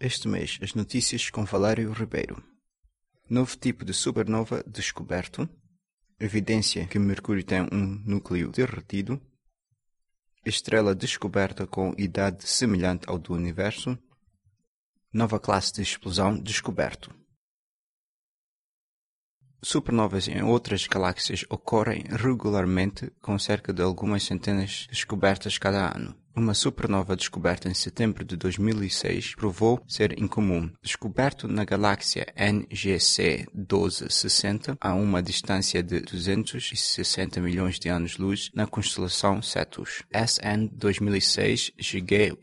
[0.00, 2.42] Este mês, as notícias com Valério Ribeiro.
[3.30, 5.48] Novo tipo de supernova descoberto.
[6.18, 9.22] Evidência que Mercúrio tem um núcleo derretido.
[10.44, 13.96] Estrela descoberta com idade semelhante ao do Universo.
[15.12, 17.14] Nova classe de explosão descoberto.
[19.62, 26.23] Supernovas em outras galáxias ocorrem regularmente, com cerca de algumas centenas descobertas cada ano.
[26.36, 30.68] Uma supernova descoberta em setembro de 2006 provou ser incomum.
[30.82, 39.40] Descoberto na galáxia NGC 1260 a uma distância de 260 milhões de anos-luz na constelação
[39.40, 40.02] Cetus.
[40.12, 42.36] SN 2006 GY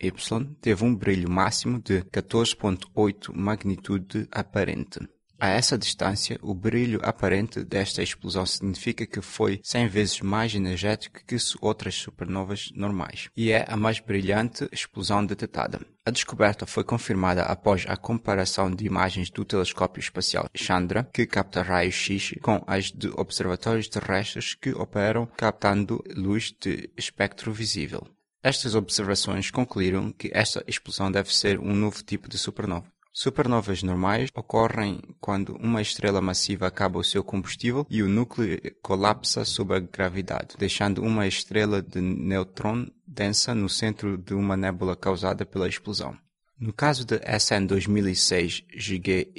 [0.61, 4.99] teve um brilho máximo de 14.8 magnitude aparente.
[5.43, 11.19] A essa distância, o brilho aparente desta explosão significa que foi 100 vezes mais energético
[11.25, 15.81] que outras supernovas normais, e é a mais brilhante explosão detectada.
[16.05, 21.63] A descoberta foi confirmada após a comparação de imagens do telescópio espacial Chandra, que capta
[21.63, 28.07] raios-x, com as de observatórios terrestres que operam captando luz de espectro visível.
[28.43, 32.85] Estas observações concluíram que esta explosão deve ser um novo tipo de supernova.
[33.13, 39.43] Supernovas normais ocorrem quando uma estrela massiva acaba o seu combustível e o núcleo colapsa
[39.43, 45.45] sob a gravidade, deixando uma estrela de nêutron densa no centro de uma nébula causada
[45.45, 46.17] pela explosão.
[46.57, 49.29] No caso de SN 2006 GY,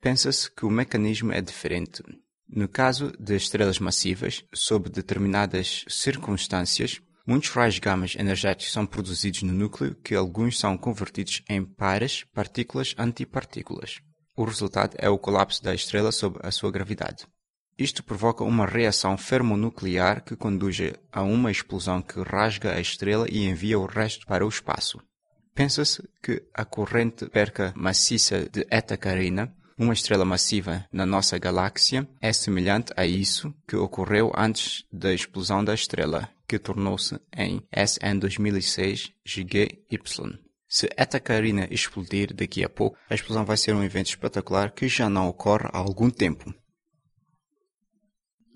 [0.00, 2.02] pensa-se que o mecanismo é diferente.
[2.46, 9.52] No caso de estrelas massivas, sob determinadas circunstâncias, Muitos raios gama energéticos são produzidos no
[9.52, 14.00] núcleo que alguns são convertidos em pares partículas-antipartículas.
[14.36, 17.26] O resultado é o colapso da estrela sob a sua gravidade.
[17.78, 20.78] Isto provoca uma reação fermonuclear que conduz
[21.10, 25.00] a uma explosão que rasga a estrela e envia o resto para o espaço.
[25.54, 32.06] Pensa-se que a corrente perca maciça de Eta Carina, uma estrela massiva na nossa galáxia,
[32.20, 38.18] é semelhante a isso que ocorreu antes da explosão da estrela, que tornou-se em SN
[38.18, 39.68] 2006 GY.
[40.66, 44.88] Se Eta Carina explodir daqui a pouco, a explosão vai ser um evento espetacular que
[44.88, 46.52] já não ocorre há algum tempo.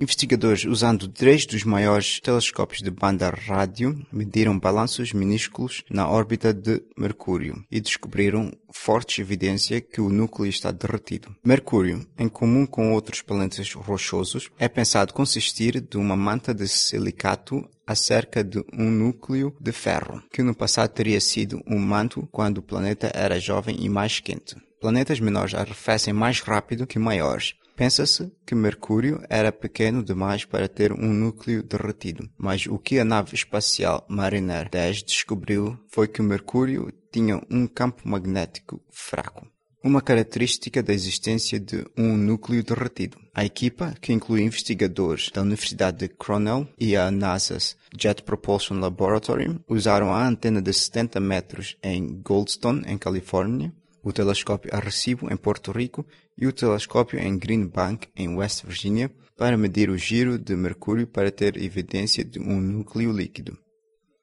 [0.01, 6.81] Investigadores, usando três dos maiores telescópios de banda rádio, mediram balanços minúsculos na órbita de
[6.97, 11.35] Mercúrio e descobriram forte evidência que o núcleo está derretido.
[11.45, 17.69] Mercúrio, em comum com outros planetas rochosos, é pensado consistir de uma manta de silicato
[17.85, 22.63] acerca de um núcleo de ferro, que no passado teria sido um manto quando o
[22.63, 24.55] planeta era jovem e mais quente.
[24.81, 30.93] Planetas menores arrefecem mais rápido que maiores, Pensa-se que Mercúrio era pequeno demais para ter
[30.93, 36.93] um núcleo derretido, mas o que a nave espacial Mariner 10 descobriu foi que Mercúrio
[37.13, 39.47] tinha um campo magnético fraco,
[39.81, 43.17] uma característica da existência de um núcleo derretido.
[43.33, 49.57] A equipa, que inclui investigadores da Universidade de Cornell e a NASA's Jet Propulsion Laboratory,
[49.69, 53.73] usaram a antena de 70 metros em Goldstone, em Califórnia,
[54.03, 59.11] o telescópio Arecibo, em Porto Rico, e o telescópio em Green Bank, em West Virginia,
[59.37, 63.57] para medir o giro de Mercúrio para ter evidência de um núcleo líquido.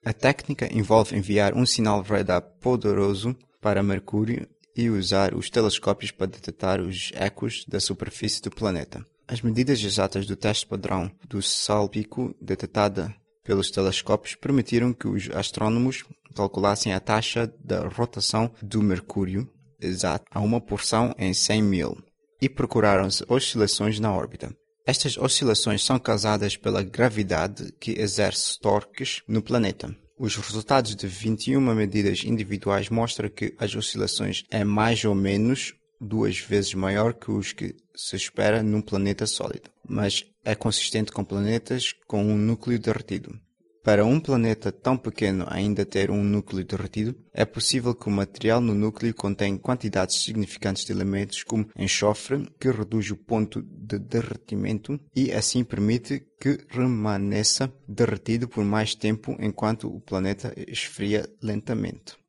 [0.03, 6.27] A técnica envolve enviar um sinal radar poderoso para Mercúrio e usar os telescópios para
[6.27, 9.05] detectar os ecos da superfície do planeta.
[9.27, 16.03] As medidas exatas do teste padrão do salpico detectada pelos telescópios permitiram que os astrônomos
[16.35, 19.49] calculassem a taxa da rotação do Mercúrio
[19.85, 21.97] exato a uma porção em 100 mil
[22.41, 24.55] e procuraram-se oscilações na órbita.
[24.85, 29.95] Estas oscilações são causadas pela gravidade que exerce torques no planeta.
[30.17, 36.37] Os resultados de 21 medidas individuais mostram que as oscilações é mais ou menos duas
[36.37, 41.93] vezes maior que os que se espera num planeta sólido, mas é consistente com planetas
[42.07, 43.39] com um núcleo derretido.
[43.85, 48.59] Para um planeta tão pequeno ainda ter um núcleo derretido, é possível que o material
[48.59, 54.99] no núcleo contenha quantidades significantes de elementos como enxofre, que reduz o ponto de derretimento
[55.15, 62.24] e assim permite que permaneça derretido por mais tempo enquanto o planeta esfria lentamente.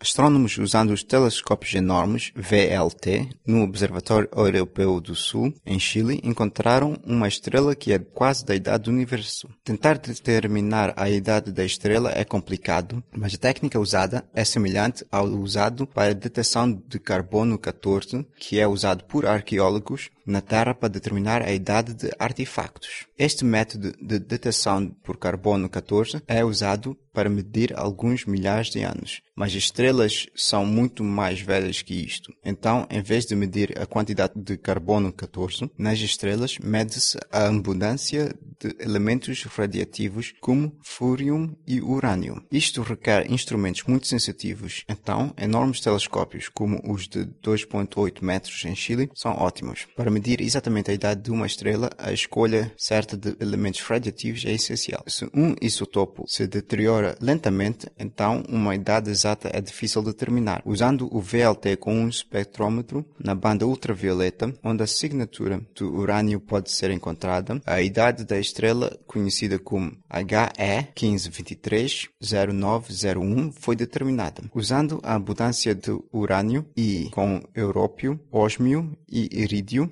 [0.00, 7.26] Astrônomos usando os telescópios enormes VLT no Observatório Europeu do Sul, em Chile, encontraram uma
[7.26, 9.48] estrela que é quase da idade do universo.
[9.64, 15.26] Tentar determinar a idade da estrela é complicado, mas a técnica usada é semelhante ao
[15.26, 20.88] usado para a detecção de carbono 14, que é usado por arqueólogos na Terra para
[20.88, 23.06] determinar a idade de artefactos.
[23.18, 29.22] Este método de datação por carbono 14 é usado para medir alguns milhares de anos,
[29.34, 32.32] mas estrelas são muito mais velhas que isto.
[32.44, 38.32] Então, em vez de medir a quantidade de carbono 14 nas estrelas, mede-se a abundância
[38.60, 42.40] de elementos radiativos como fúrium e urânio.
[42.52, 49.10] Isto requer instrumentos muito sensitivos, então enormes telescópios como os de 2.8 metros em Chile
[49.14, 49.88] são ótimos.
[49.96, 54.50] Para medir exatamente a idade de uma estrela, a escolha certa de elementos radiativos é
[54.50, 55.04] essencial.
[55.06, 60.60] Se um isotopo se deteriora lentamente, então uma idade exata é difícil de determinar.
[60.64, 66.72] Usando o VLT com um espectrômetro na banda ultravioleta, onde a signatura do urânio pode
[66.72, 74.42] ser encontrada, a idade da estrela, conhecida como HE 1523-0901, foi determinada.
[74.52, 79.88] Usando a abundância de urânio e com európio, ósmio e irídio,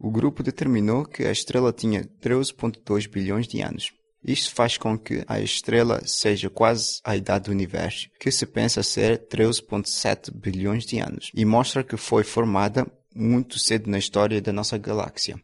[0.00, 3.92] o grupo determinou que a estrela tinha 13,2 bilhões de anos.
[4.24, 8.82] Isto faz com que a estrela seja quase a idade do universo, que se pensa
[8.82, 14.52] ser 13,7 bilhões de anos, e mostra que foi formada muito cedo na história da
[14.52, 15.40] nossa galáxia.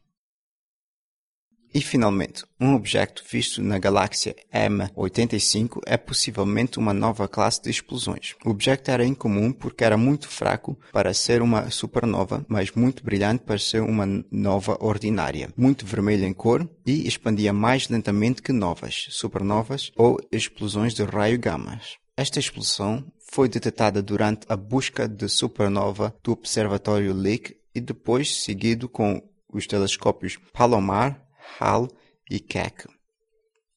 [1.77, 8.35] E finalmente, um objeto visto na galáxia M85 é possivelmente uma nova classe de explosões.
[8.47, 13.43] O objeto era incomum porque era muito fraco para ser uma supernova, mas muito brilhante
[13.45, 19.09] para ser uma nova ordinária, muito vermelho em cor e expandia mais lentamente que novas,
[19.11, 21.79] supernovas ou explosões de raio gama.
[22.17, 28.89] Esta explosão foi detectada durante a busca de supernova do Observatório Lick e depois seguido
[28.89, 29.21] com
[29.53, 31.26] os telescópios Palomar
[31.59, 31.89] HAL
[32.31, 32.89] e Keck.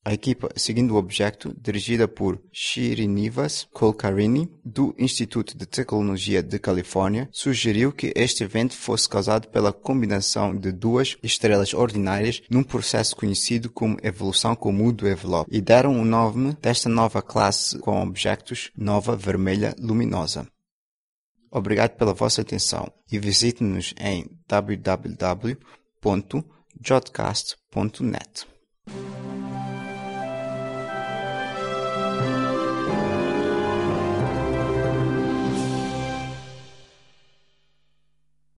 [0.10, 7.30] A equipa seguindo o objeto, dirigida por Srinivas Kulkarni, do Instituto de Tecnologia de Califórnia,
[7.32, 13.70] sugeriu que este evento fosse causado pela combinação de duas estrelas ordinárias num processo conhecido
[13.70, 19.16] como evolução comum do envelope, e deram o nome desta nova classe com objetos nova
[19.16, 20.48] vermelha luminosa.
[21.52, 25.58] Obrigado pela vossa atenção e visite-nos em www
[26.82, 28.46] jotcast.net.